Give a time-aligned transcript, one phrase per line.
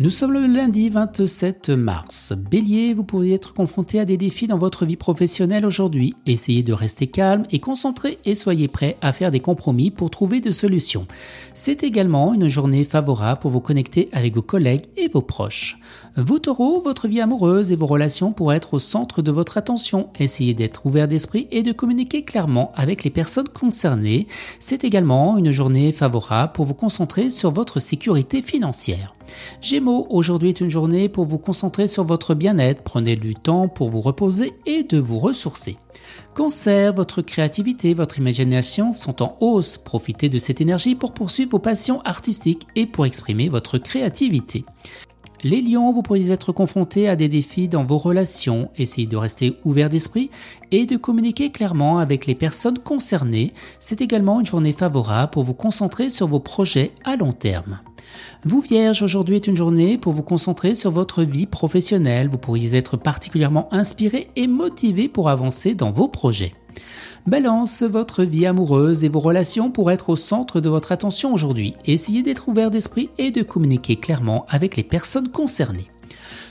[0.00, 2.32] Nous sommes le lundi 27 mars.
[2.32, 6.14] Bélier, vous pourriez être confronté à des défis dans votre vie professionnelle aujourd'hui.
[6.24, 10.40] Essayez de rester calme et concentré et soyez prêt à faire des compromis pour trouver
[10.40, 11.08] des solutions.
[11.52, 15.80] C'est également une journée favorable pour vous connecter avec vos collègues et vos proches.
[16.16, 20.10] Vous taureau, votre vie amoureuse et vos relations pourraient être au centre de votre attention.
[20.20, 24.28] Essayez d'être ouvert d'esprit et de communiquer clairement avec les personnes concernées.
[24.60, 29.17] C'est également une journée favorable pour vous concentrer sur votre sécurité financière.
[29.60, 33.90] Gémeaux, aujourd'hui est une journée pour vous concentrer sur votre bien-être, prenez du temps pour
[33.90, 35.76] vous reposer et de vous ressourcer.
[36.34, 41.58] Cancer, votre créativité, votre imagination sont en hausse, profitez de cette énergie pour poursuivre vos
[41.58, 44.64] passions artistiques et pour exprimer votre créativité.
[45.44, 48.70] Les lions, vous pourriez être confrontés à des défis dans vos relations.
[48.76, 50.30] Essayez de rester ouvert d'esprit
[50.72, 53.52] et de communiquer clairement avec les personnes concernées.
[53.78, 57.78] C'est également une journée favorable pour vous concentrer sur vos projets à long terme.
[58.44, 62.28] Vous Vierge, aujourd'hui est une journée pour vous concentrer sur votre vie professionnelle.
[62.28, 66.54] Vous pourriez être particulièrement inspiré et motivé pour avancer dans vos projets.
[67.26, 71.74] Balance, votre vie amoureuse et vos relations pourraient être au centre de votre attention aujourd'hui.
[71.84, 75.90] Essayez d'être ouvert d'esprit et de communiquer clairement avec les personnes concernées.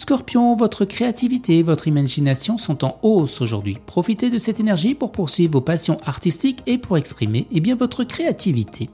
[0.00, 3.76] Scorpion, votre créativité et votre imagination sont en hausse aujourd'hui.
[3.84, 8.04] Profitez de cette énergie pour poursuivre vos passions artistiques et pour exprimer eh bien, votre
[8.04, 8.88] créativité.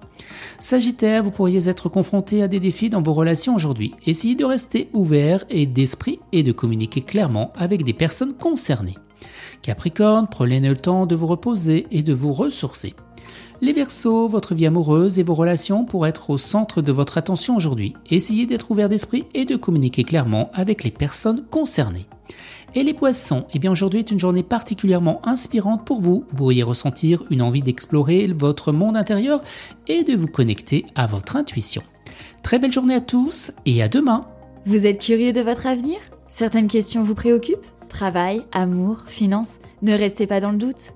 [0.58, 3.94] Sagittaire, vous pourriez être confronté à des défis dans vos relations aujourd'hui.
[4.04, 8.96] Essayez de rester ouvert et d'esprit et de communiquer clairement avec des personnes concernées.
[9.62, 12.96] Capricorne, prenez le temps de vous reposer et de vous ressourcer.
[13.62, 17.56] Les Verseaux, votre vie amoureuse et vos relations pourraient être au centre de votre attention
[17.56, 17.94] aujourd'hui.
[18.10, 22.06] Essayez d'être ouvert d'esprit et de communiquer clairement avec les personnes concernées.
[22.74, 26.27] Et les poissons, eh bien aujourd'hui est une journée particulièrement inspirante pour vous.
[26.28, 29.42] Vous pourriez ressentir une envie d'explorer votre monde intérieur
[29.88, 31.82] et de vous connecter à votre intuition.
[32.42, 34.27] Très belle journée à tous et à demain.
[34.66, 35.96] Vous êtes curieux de votre avenir?
[36.28, 37.64] Certaines questions vous préoccupent?
[37.88, 39.61] Travail, amour, finances?
[39.80, 40.95] Ne restez pas dans le doute.